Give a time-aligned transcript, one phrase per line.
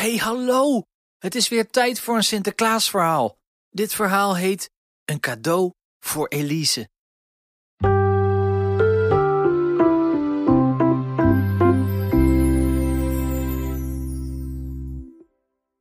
[0.00, 0.82] Hey, hallo!
[1.18, 3.38] Het is weer tijd voor een Sinterklaasverhaal.
[3.70, 4.70] Dit verhaal heet
[5.04, 6.88] Een cadeau voor Elise.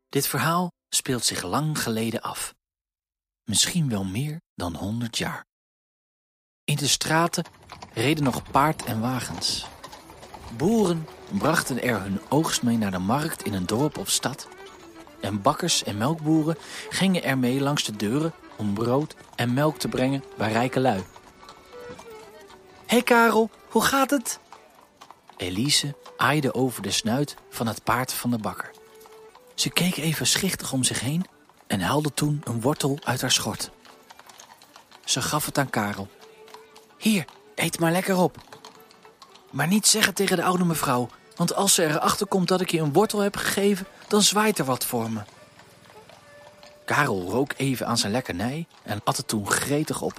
[0.10, 2.56] Dit verhaal speelt zich lang geleden af.
[3.44, 5.46] Misschien wel meer dan honderd jaar.
[6.64, 7.46] In de straten
[7.94, 9.68] reden nog paard en wagens.
[10.58, 11.08] Boeren
[11.38, 14.48] brachten er hun oogst mee naar de markt in een dorp of stad.
[15.22, 16.58] En bakkers en melkboeren
[16.90, 21.04] gingen ermee langs de deuren om brood en melk te brengen bij rijke lui.
[22.86, 24.40] Hey Karel, hoe gaat het?
[25.38, 28.72] Elise aaide over de snuit van het paard van de bakker.
[29.56, 31.26] Ze keek even schichtig om zich heen
[31.68, 33.72] en haalde toen een wortel uit haar schort.
[35.06, 36.08] Ze gaf het aan Karel.
[36.98, 38.59] Hier, eet maar lekker op.
[39.50, 42.80] Maar niet zeggen tegen de oude mevrouw, want als ze erachter komt dat ik je
[42.80, 45.22] een wortel heb gegeven, dan zwaait er wat voor me.
[46.86, 50.14] Karel rook even aan zijn lekkernij en at het toen gretig op.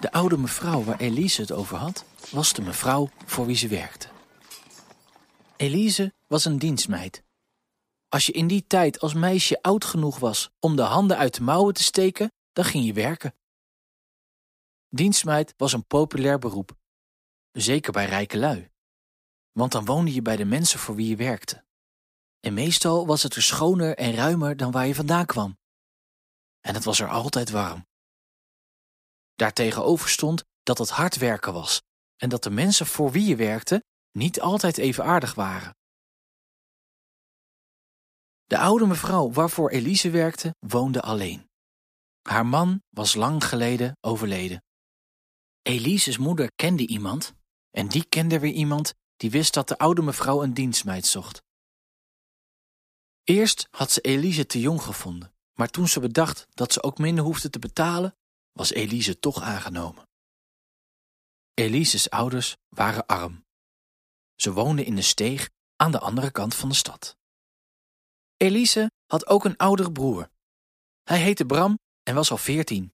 [0.00, 4.08] De oude mevrouw waar Elise het over had, was de mevrouw voor wie ze werkte.
[5.56, 7.22] Elise was een dienstmeid.
[8.08, 11.42] Als je in die tijd als meisje oud genoeg was om de handen uit de
[11.42, 13.34] mouwen te steken, dan ging je werken.
[14.92, 16.76] Dienstmeid was een populair beroep,
[17.52, 18.70] zeker bij rijke lui.
[19.52, 21.64] Want dan woonde je bij de mensen voor wie je werkte.
[22.40, 25.58] En meestal was het er schoner en ruimer dan waar je vandaan kwam.
[26.60, 27.86] En het was er altijd warm.
[29.34, 31.82] Daartegenover stond dat het hard werken was
[32.16, 35.76] en dat de mensen voor wie je werkte niet altijd even aardig waren.
[38.44, 41.48] De oude mevrouw waarvoor Elise werkte woonde alleen.
[42.22, 44.62] Haar man was lang geleden overleden.
[45.70, 47.34] Elise's moeder kende iemand
[47.70, 51.42] en die kende weer iemand die wist dat de oude mevrouw een dienstmeid zocht.
[53.24, 57.24] Eerst had ze Elise te jong gevonden, maar toen ze bedacht dat ze ook minder
[57.24, 58.16] hoefde te betalen,
[58.52, 60.08] was Elise toch aangenomen.
[61.54, 63.44] Elise's ouders waren arm.
[64.34, 67.16] Ze woonden in de steeg aan de andere kant van de stad.
[68.36, 70.30] Elise had ook een oudere broer.
[71.02, 72.92] Hij heette Bram en was al veertien.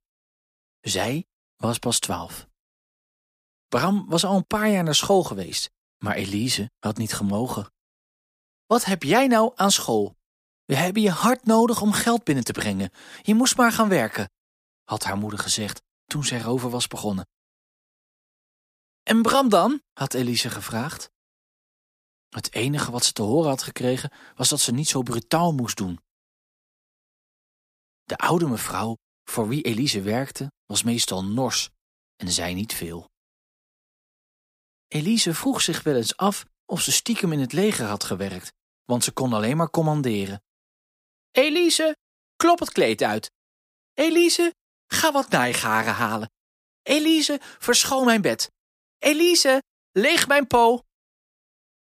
[0.81, 2.47] Zij was pas twaalf.
[3.69, 7.72] Bram was al een paar jaar naar school geweest, maar Elise had niet gemogen.
[8.66, 10.16] Wat heb jij nou aan school?
[10.65, 12.91] We hebben je hard nodig om geld binnen te brengen.
[13.22, 14.31] Je moest maar gaan werken,
[14.84, 17.28] had haar moeder gezegd toen zij erover was begonnen.
[19.03, 19.83] En Bram dan?
[19.93, 21.10] had Elise gevraagd.
[22.28, 25.77] Het enige wat ze te horen had gekregen was dat ze niet zo brutaal moest
[25.77, 26.00] doen.
[28.03, 31.71] De oude mevrouw, voor wie Elise werkte, was meestal nors
[32.16, 33.10] en zei niet veel.
[34.89, 38.53] Elise vroeg zich wel eens af of ze stiekem in het leger had gewerkt,
[38.85, 40.43] want ze kon alleen maar commanderen.
[41.31, 41.97] Elise,
[42.37, 43.31] klop het kleed uit.
[43.95, 44.55] Elise,
[44.87, 46.31] ga wat naaigaren halen.
[46.83, 48.51] Elise, verschoon mijn bed.
[48.99, 50.83] Elise, leeg mijn po.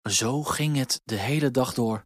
[0.10, 2.06] Zo ging het de hele dag door.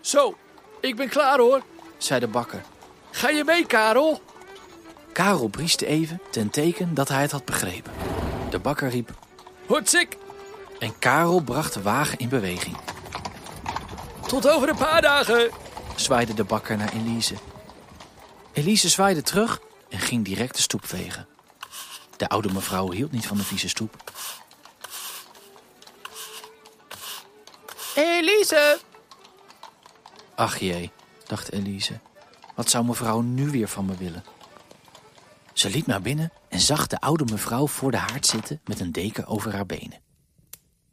[0.00, 0.38] Zo,
[0.80, 1.64] ik ben klaar hoor,
[1.98, 2.64] zei de bakker.
[3.10, 4.22] Ga je mee, Karel?
[5.12, 8.15] Karel brieste even ten teken dat hij het had begrepen.
[8.50, 9.10] De bakker riep:
[9.66, 10.16] Hotsik!
[10.78, 12.76] En Karel bracht de wagen in beweging.
[14.26, 15.50] Tot over een paar dagen,
[15.96, 17.34] zwaaide de bakker naar Elise.
[18.52, 21.26] Elise zwaaide terug en ging direct de stoep vegen.
[22.16, 24.12] De oude mevrouw hield niet van de vieze stoep.
[27.94, 28.78] Elise!
[30.34, 30.90] Ach jee,
[31.26, 32.00] dacht Elise.
[32.54, 34.24] Wat zou mevrouw nu weer van me willen?
[35.56, 38.92] Ze liep naar binnen en zag de oude mevrouw voor de haard zitten met een
[38.92, 40.00] deken over haar benen.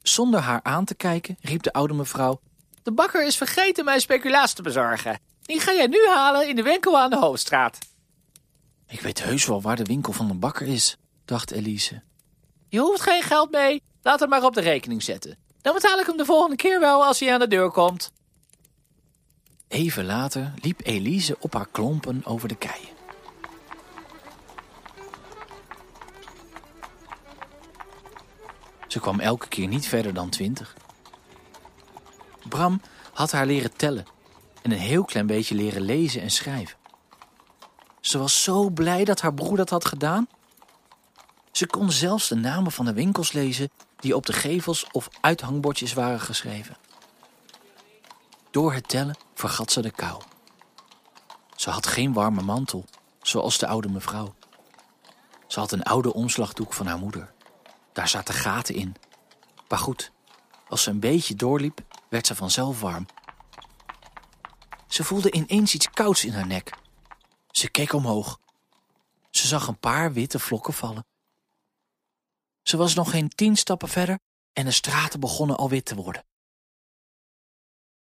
[0.02, 2.40] Zonder haar aan te kijken riep de oude mevrouw:
[2.84, 5.20] De bakker is vergeten mijn speculaas te bezorgen.
[5.42, 7.78] Die ga jij nu halen in de winkel aan de Hoofdstraat.
[8.88, 12.02] Ik weet heus wel waar de winkel van de bakker is, dacht Elise.
[12.70, 15.38] Je hoeft geen geld mee, laat hem maar op de rekening zetten.
[15.62, 18.12] Dan betaal ik hem de volgende keer wel als hij aan de deur komt.
[19.68, 23.03] Even later liep Elise op haar klompen over de keien.
[28.94, 30.76] Ze kwam elke keer niet verder dan twintig.
[32.50, 32.82] Bram
[33.14, 34.06] had haar leren tellen
[34.62, 36.78] en een heel klein beetje leren lezen en schrijven.
[38.00, 40.28] Ze was zo blij dat haar broer dat had gedaan.
[41.52, 43.70] Ze kon zelfs de namen van de winkels lezen
[44.00, 46.78] die op de gevels of uithangbordjes waren geschreven.
[48.52, 50.22] Door het tellen vergat ze de kou.
[51.56, 52.86] Ze had geen warme mantel,
[53.22, 54.34] zoals de oude mevrouw.
[55.48, 57.34] Ze had een oude omslagdoek van haar moeder.
[57.94, 58.96] Daar zaten gaten in.
[59.68, 60.12] Maar goed,
[60.68, 63.06] Als ze een beetje doorliep, werd ze vanzelf warm.
[64.88, 66.78] Ze voelde ineens iets kouds in haar nek.
[67.52, 68.40] Ze keek omhoog.
[69.30, 71.06] Ze zag een paar witte vlokken vallen.
[72.62, 74.20] Ze was nog geen tien stappen verder
[74.54, 76.26] en de straten begonnen al wit te worden.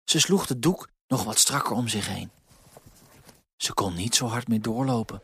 [0.03, 2.31] Ze sloeg de doek nog wat strakker om zich heen.
[3.57, 5.21] Ze kon niet zo hard meer doorlopen.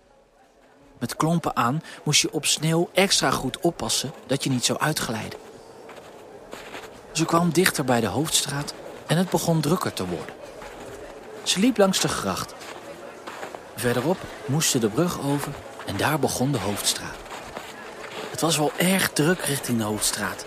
[1.00, 5.40] Met klompen aan moest je op sneeuw extra goed oppassen dat je niet zou uitglijden.
[7.12, 8.74] Ze kwam dichter bij de hoofdstraat
[9.08, 10.36] en het begon drukker te worden.
[11.44, 12.54] Ze liep langs de gracht.
[13.76, 15.54] Verderop moest ze de brug over
[15.86, 17.18] en daar begon de hoofdstraat.
[18.30, 20.46] Het was wel erg druk richting de hoofdstraat.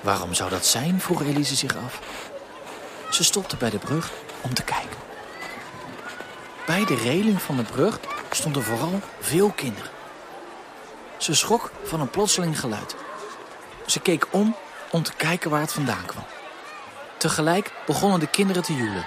[0.00, 2.00] Waarom zou dat zijn, vroeg Elise zich af.
[3.10, 4.10] Ze stopte bij de brug
[4.40, 4.98] om te kijken.
[6.66, 7.98] Bij de reling van de brug
[8.36, 9.90] stonden vooral veel kinderen.
[11.16, 12.96] Ze schrok van een plotseling geluid.
[13.86, 14.56] Ze keek om
[14.90, 16.24] om te kijken waar het vandaan kwam.
[17.16, 19.06] Tegelijk begonnen de kinderen te joelen.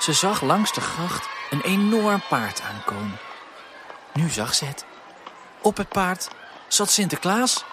[0.00, 3.18] Ze zag langs de gracht een enorm paard aankomen.
[4.12, 4.84] Nu zag ze het.
[5.62, 6.28] Op het paard
[6.68, 7.64] zat Sinterklaas.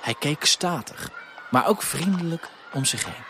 [0.00, 1.10] Hij keek statig,
[1.50, 3.24] maar ook vriendelijk om zich heen.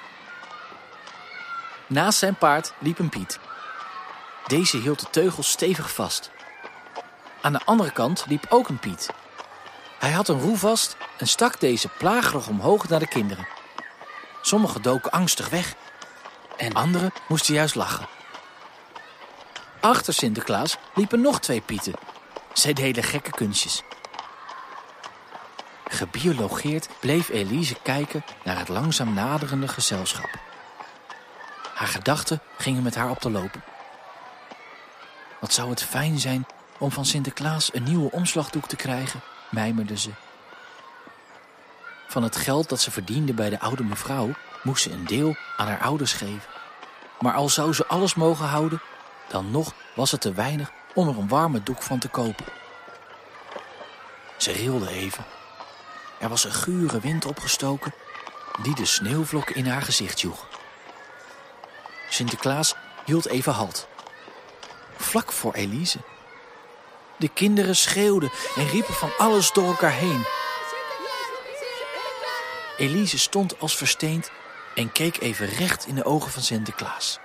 [1.87, 3.39] Naast zijn paard liep een Piet.
[4.51, 6.31] Deze hield de teugels stevig vast.
[7.41, 9.11] Aan de andere kant liep ook een Piet.
[9.99, 13.47] Hij had een roe vast en stak deze plagerig omhoog naar de kinderen.
[14.43, 15.75] Sommigen doken angstig weg
[16.57, 18.07] en anderen moesten juist lachen.
[19.81, 21.95] Achter Sinterklaas liepen nog twee Pieten.
[22.53, 23.83] Zij deden gekke kunstjes.
[25.85, 30.31] Gebiologeerd bleef Elise kijken naar het langzaam naderende gezelschap.
[31.75, 33.63] Haar gedachten gingen met haar op de lopen.
[35.41, 36.47] Wat zou het fijn zijn
[36.79, 39.21] om van Sinterklaas een nieuwe omslagdoek te krijgen,
[39.51, 40.11] mijmerde ze.
[42.09, 44.31] Van het geld dat ze verdiende bij de oude mevrouw
[44.63, 46.49] moest ze een deel aan haar ouders geven.
[47.21, 48.81] Maar al zou ze alles mogen houden,
[49.29, 52.47] dan nog was het te weinig om er een warme doek van te kopen.
[54.37, 55.25] Ze rilde even.
[56.19, 57.95] Er was een gure wind opgestoken
[58.63, 60.49] die de sneeuwvlokken in haar gezicht joeg.
[62.09, 63.89] Sinterklaas hield even halt.
[65.11, 65.99] Vlak voor Elise.
[67.17, 70.25] De kinderen schreeuwden en riepen van alles door elkaar heen.
[72.77, 74.31] Elise stond als versteend
[74.75, 77.19] en keek even recht in de ogen van Sinterklaas.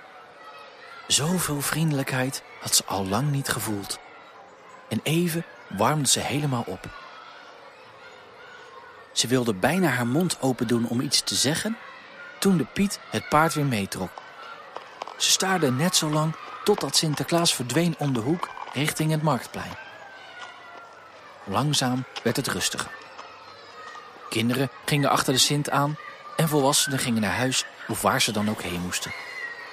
[1.06, 3.98] Zoveel vriendelijkheid had ze al lang niet gevoeld.
[4.88, 6.88] En even warmde ze helemaal op.
[9.12, 11.76] Ze wilde bijna haar mond open doen om iets te zeggen,
[12.38, 14.10] toen de Piet het paard weer meetrok.
[15.16, 16.34] Ze staarde net zo lang
[16.66, 19.76] totdat Sinterklaas verdween om de hoek richting het marktplein.
[21.44, 22.90] Langzaam werd het rustiger.
[24.28, 25.96] Kinderen gingen achter de Sint aan
[26.36, 29.12] en volwassenen gingen naar huis of waar ze dan ook heen moesten.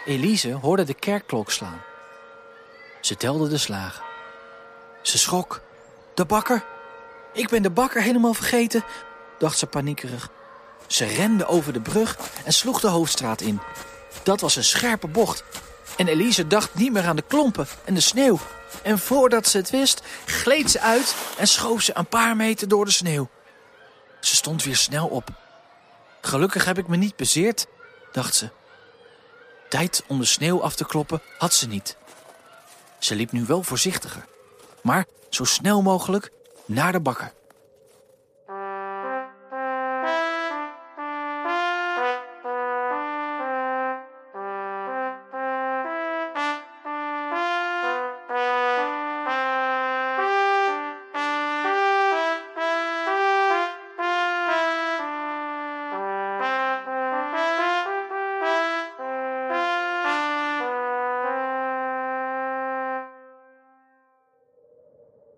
[0.05, 1.81] Elise hoorde de kerkklok slaan.
[3.01, 4.03] Ze telde de slagen.
[5.01, 5.61] Ze schrok.
[6.13, 6.65] De bakker?
[7.33, 8.83] Ik ben de bakker helemaal vergeten,
[9.37, 10.29] dacht ze paniekerig.
[10.87, 13.59] Ze rende over de brug en sloeg de hoofdstraat in.
[14.23, 15.43] Dat was een scherpe bocht.
[15.97, 18.39] En Elise dacht niet meer aan de klompen en de sneeuw.
[18.83, 22.85] En voordat ze het wist, gleed ze uit en schoof ze een paar meter door
[22.85, 23.29] de sneeuw.
[24.19, 25.29] Ze stond weer snel op.
[26.21, 27.67] Gelukkig heb ik me niet bezeerd,
[28.11, 28.49] dacht ze.
[29.69, 31.97] Tijd om de sneeuw af te kloppen had ze niet.
[32.99, 34.25] Ze liep nu wel voorzichtiger,
[34.81, 36.31] maar zo snel mogelijk
[36.65, 37.33] naar de bakker.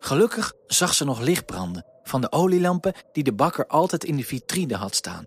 [0.06, 4.24] Gelukkig zag ze nog licht branden van de olielampen die de bakker altijd in de
[4.24, 5.26] vitrine had staan.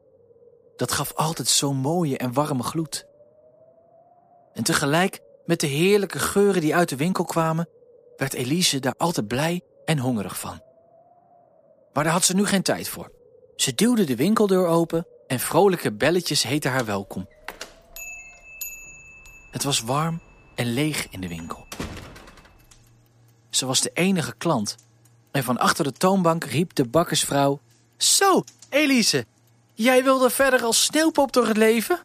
[0.77, 3.07] Dat gaf altijd zo'n mooie en warme gloed.
[4.53, 7.69] En tegelijk met de heerlijke geuren die uit de winkel kwamen,
[8.17, 10.63] werd Elise daar altijd blij en hongerig van.
[11.93, 13.13] Maar daar had ze nu geen tijd voor.
[13.57, 17.29] Ze duwde de winkeldeur open en vrolijke belletjes heten haar welkom.
[19.51, 20.23] Het was warm
[20.55, 21.68] en leeg in de winkel.
[23.51, 24.77] Ze was de enige klant.
[25.31, 27.61] En van achter de toonbank riep de bakkersvrouw...
[27.97, 29.27] Zo, Elise,
[29.75, 32.03] jij wilde verder als sneeuwpop door het leven?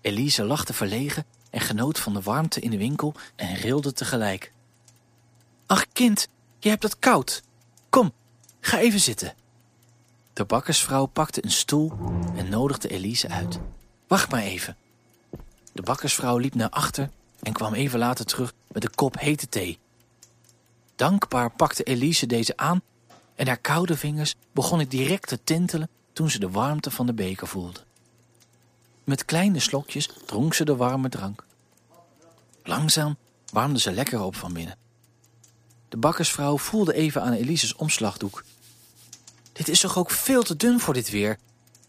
[0.00, 4.52] Elise lachte verlegen en genoot van de warmte in de winkel en rilde tegelijk.
[5.66, 7.42] Ach kind, je hebt het koud.
[7.88, 8.12] Kom,
[8.60, 9.34] ga even zitten.
[10.32, 11.92] De bakkersvrouw pakte een stoel
[12.36, 13.58] en nodigde Elise uit.
[14.06, 14.76] Wacht maar even.
[15.72, 17.10] De bakkersvrouw liep naar achter
[17.42, 19.78] en kwam even later terug met een kop hete thee.
[20.96, 22.82] Dankbaar pakte Elise deze aan
[23.34, 27.46] en haar koude vingers begonnen direct te tintelen toen ze de warmte van de beker
[27.46, 27.80] voelde.
[29.04, 31.44] Met kleine slokjes dronk ze de warme drank.
[32.62, 33.16] Langzaam
[33.52, 34.76] warmde ze lekker op van binnen.
[35.88, 38.44] De bakkersvrouw voelde even aan Elise's omslagdoek.
[39.52, 41.38] Dit is toch ook veel te dun voor dit weer,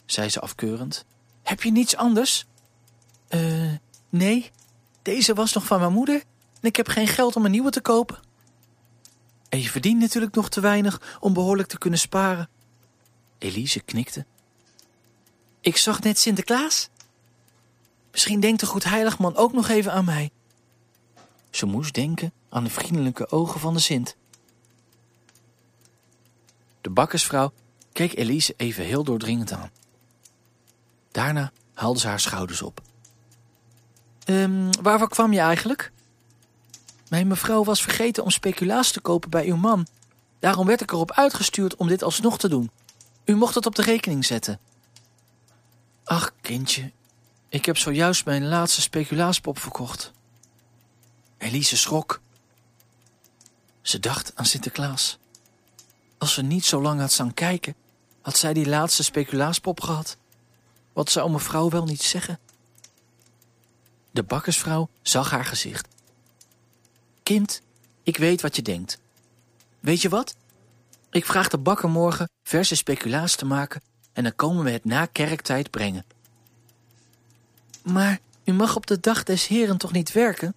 [0.05, 1.05] zei ze afkeurend.
[1.43, 2.45] Heb je niets anders?
[3.27, 3.71] Eh,
[4.09, 4.51] nee.
[5.01, 6.23] Deze was nog van mijn moeder
[6.61, 8.19] en ik heb geen geld om een nieuwe te kopen.
[9.57, 12.49] En je verdient natuurlijk nog te weinig om behoorlijk te kunnen sparen.
[13.37, 14.25] Elise knikte.
[15.61, 16.89] Ik zag net Sinterklaas.
[18.11, 20.31] Misschien denkt de goed heiligman ook nog even aan mij.
[21.49, 24.15] Ze moest denken aan de vriendelijke ogen van de Sint.
[26.81, 27.53] De bakkersvrouw
[27.91, 29.71] keek Elise even heel doordringend aan.
[31.11, 32.81] Daarna haalde ze haar schouders op.
[34.25, 35.91] Um, waarvoor kwam je eigenlijk?
[37.09, 39.87] Mijn mevrouw was vergeten om speculaas te kopen bij uw man.
[40.39, 42.71] Daarom werd ik erop uitgestuurd om dit alsnog te doen.
[43.25, 44.59] U mocht het op de rekening zetten.
[46.03, 46.91] Ach, kindje,
[47.49, 50.11] ik heb zojuist mijn laatste speculaaspop verkocht.
[51.37, 52.21] Elise schrok.
[53.81, 55.17] Ze dacht aan Sinterklaas.
[56.17, 57.75] Als ze niet zo lang had staan kijken,
[58.21, 60.17] had zij die laatste speculaaspop gehad.
[60.93, 62.39] Wat zou mevrouw wel niet zeggen?
[64.11, 65.87] De bakkersvrouw zag haar gezicht.
[67.27, 67.61] Kind,
[68.03, 68.99] ik weet wat je denkt.
[69.79, 70.35] Weet je wat?
[71.09, 73.81] Ik vraag de bakker morgen verse speculaas te maken
[74.13, 76.05] en dan komen we het na kerktijd brengen.
[77.83, 80.53] Maar u mag op de dag des heren toch niet werken?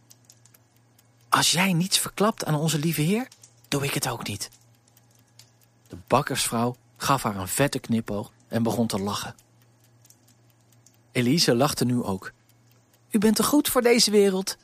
[1.29, 3.29] Als jij niets verklapt aan onze lieve heer,
[3.69, 4.51] doe ik het ook niet.
[5.89, 9.35] De bakkersvrouw gaf haar een vette knipoog en begon te lachen.
[11.13, 12.33] Elise lachte nu ook.
[13.11, 14.57] U bent te goed voor deze wereld.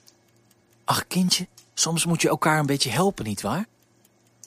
[0.85, 1.47] Ach, kindje,
[1.79, 3.67] soms moet je elkaar een beetje helpen, nietwaar?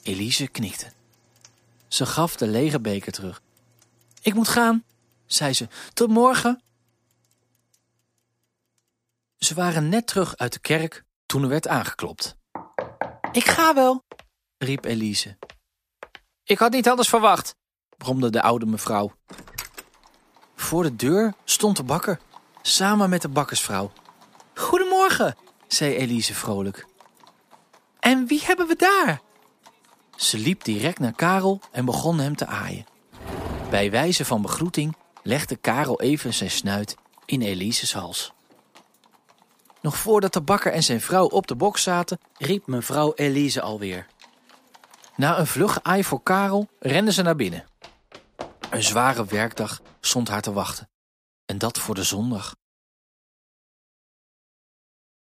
[0.02, 0.92] Elise knikte.
[1.88, 3.42] Ze gaf de lege beker terug.
[4.22, 4.84] Ik moet gaan,
[5.26, 5.68] zei ze.
[5.92, 6.62] Tot morgen.
[9.38, 12.36] Ze waren net terug uit de kerk toen er werd aangeklopt.
[13.32, 14.04] Ik ga wel,
[14.58, 15.38] riep Elise.
[16.44, 17.54] Ik had niet anders verwacht,
[17.96, 19.12] bromde de oude mevrouw.
[20.54, 22.20] Voor de deur stond de bakker,
[22.62, 23.92] samen met de bakkersvrouw.
[24.54, 25.36] Goedemorgen,
[25.68, 26.88] zei Elise vrolijk.
[28.00, 29.20] En wie hebben we daar?
[30.16, 32.86] Ze liep direct naar Karel en begon hem te aaien.
[33.70, 38.32] Bij wijze van begroeting legde Karel even zijn snuit in Elise's hals.
[39.80, 44.06] Nog voordat de bakker en zijn vrouw op de bok zaten, riep mevrouw Elise alweer.
[45.16, 47.64] Na een vlugge aai voor Karel rende ze naar binnen.
[48.70, 50.88] Een zware werkdag stond haar te wachten.
[51.46, 52.56] En dat voor de zondag.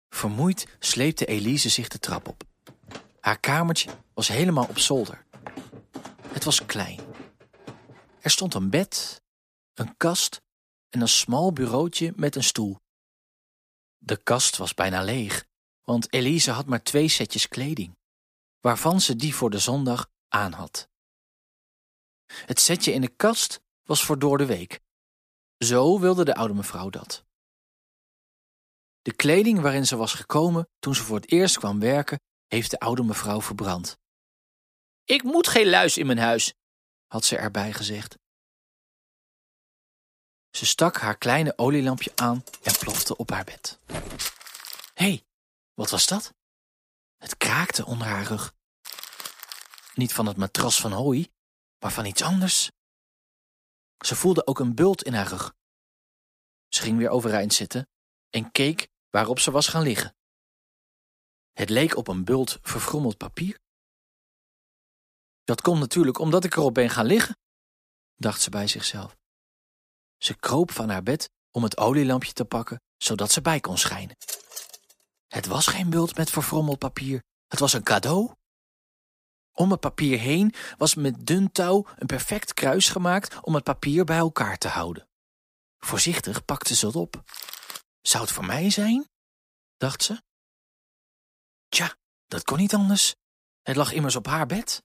[0.09, 2.45] Vermoeid sleepte Elise zich de trap op.
[3.27, 5.27] Haar kamertje was helemaal op zolder.
[6.27, 7.01] Het was klein.
[8.21, 9.23] Er stond een bed,
[9.75, 10.43] een kast
[10.89, 12.79] en een smal bureautje met een stoel.
[13.99, 15.47] De kast was bijna leeg,
[15.83, 17.99] want Elise had maar twee setjes kleding,
[18.61, 20.89] waarvan ze die voor de zondag aan had.
[22.27, 24.81] Het setje in de kast was voor door de week.
[25.59, 27.25] Zo wilde de oude mevrouw dat.
[29.03, 32.79] De kleding waarin ze was gekomen toen ze voor het eerst kwam werken, heeft de
[32.79, 33.99] oude mevrouw verbrand.
[35.05, 36.55] Ik moet geen luis in mijn huis,
[37.07, 38.19] had ze erbij gezegd.
[40.51, 43.79] Ze stak haar kleine olielampje aan en plofte op haar bed.
[44.95, 45.25] Hé, hey,
[45.75, 46.35] wat was dat?
[47.17, 48.55] Het kraakte onder haar rug.
[49.95, 51.33] Niet van het matras van hooi,
[51.79, 52.71] maar van iets anders.
[54.05, 55.55] Ze voelde ook een bult in haar rug.
[56.69, 57.89] Ze ging weer overeind zitten
[58.31, 60.16] en keek waarop ze was gaan liggen.
[61.57, 63.59] Het leek op een bult verfrommeld papier.
[65.45, 67.37] Dat komt natuurlijk omdat ik erop ben gaan liggen,
[68.15, 69.17] dacht ze bij zichzelf.
[70.17, 74.17] Ze kroop van haar bed om het olielampje te pakken, zodat ze bij kon schijnen.
[75.27, 78.33] Het was geen bult met verfrommeld papier, het was een cadeau.
[79.53, 84.05] Om het papier heen was met dun touw een perfect kruis gemaakt om het papier
[84.05, 85.09] bij elkaar te houden.
[85.79, 87.23] Voorzichtig pakte ze het op.
[88.01, 89.09] Zou het voor mij zijn?
[89.77, 90.25] dacht ze.
[91.77, 93.15] Tja, dat kon niet anders.
[93.63, 94.83] Het lag immers op haar bed.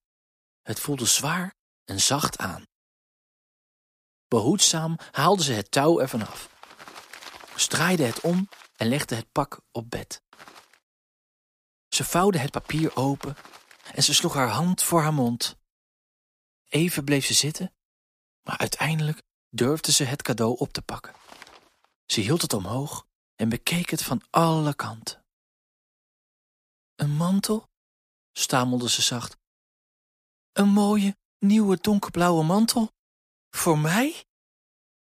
[0.61, 1.55] Het voelde zwaar
[1.85, 2.63] en zacht aan.
[4.27, 6.49] Behoedzaam haalde ze het touw ervan af,
[7.55, 10.21] straaide het om en legde het pak op bed.
[11.87, 13.35] Ze vouwde het papier open
[13.93, 15.55] en ze sloeg haar hand voor haar mond.
[16.67, 17.73] Even bleef ze zitten
[18.41, 21.13] Maar uiteindelijk durfde ze het cadeau op te pakken.
[22.05, 23.05] Ze hield het omhoog
[23.35, 25.20] en bekeek het van alle kanten.
[27.01, 27.69] Een mantel?
[28.31, 29.37] stamelde ze zacht.
[30.51, 32.91] Een mooie, nieuwe donkerblauwe mantel?
[33.49, 34.25] Voor mij?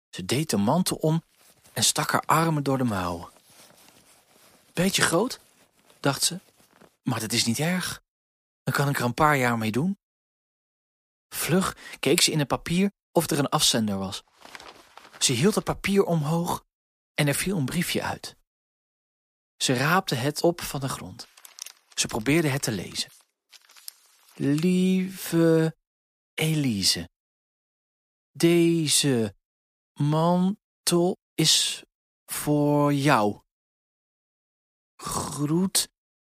[0.08, 1.22] Ze deed de mantel om
[1.72, 3.30] en stak haar armen door de mouwen.
[4.72, 5.40] Beetje groot,
[6.00, 6.40] dacht ze,
[7.02, 8.02] maar dat is niet erg.
[8.62, 9.98] Dan kan ik er een paar jaar mee doen.
[11.28, 14.22] Vlug keek ze in het papier of er een afzender was.
[15.18, 16.64] Ze hield het papier omhoog
[17.14, 18.36] en er viel een briefje uit.
[19.56, 21.30] Ze raapte het op van de grond.
[21.94, 23.10] Ze probeerde het te lezen.
[24.34, 25.76] Lieve
[26.34, 27.10] Elise,
[28.32, 29.34] deze
[29.92, 31.84] mantel is
[32.26, 33.40] voor jou.
[34.96, 35.88] Groet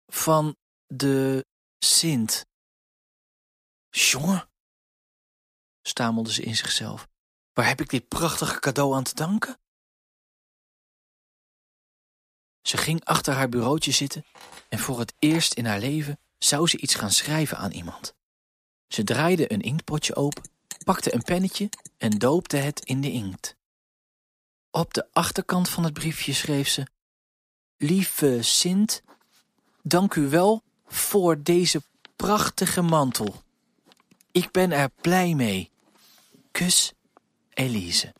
[0.06, 0.56] van
[0.86, 1.46] de
[1.78, 2.46] Sint.
[3.90, 4.50] Jongen,
[5.82, 7.08] stamelde ze in zichzelf,
[7.52, 9.58] waar heb ik dit prachtige cadeau aan te danken?
[12.64, 14.24] Ze ging achter haar bureautje zitten
[14.68, 18.14] en voor het eerst in haar leven zou ze iets gaan schrijven aan iemand.
[18.88, 20.50] Ze draaide een inktpotje open,
[20.84, 21.68] pakte een pennetje
[21.98, 23.56] en doopte het in de inkt.
[24.70, 26.86] Op de achterkant van het briefje schreef ze:
[27.76, 29.02] Lieve Sint,
[29.82, 31.82] dank u wel voor deze
[32.16, 33.42] prachtige mantel.
[34.32, 35.70] Ik ben er blij mee.
[36.50, 36.92] Kus,
[37.50, 38.12] Elise.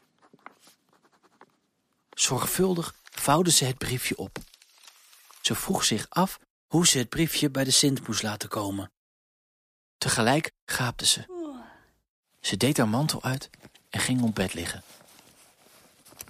[2.10, 4.38] Zorgvuldig vouwde ze het briefje op.
[5.40, 8.92] Ze vroeg zich af hoe ze het briefje bij de Sint moest laten komen.
[9.98, 11.52] Tegelijk gaapte ze.
[12.40, 13.50] Ze deed haar mantel uit
[13.90, 14.82] en ging op bed liggen.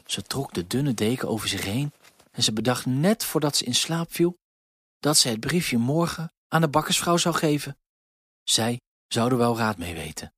[0.06, 1.92] Ze trok de dunne deken over zich heen
[2.30, 4.38] en ze bedacht net voordat ze in slaap viel
[5.00, 7.78] dat ze het briefje morgen aan de bakkersvrouw zou geven.
[8.44, 10.32] Zij zou er wel raad mee weten.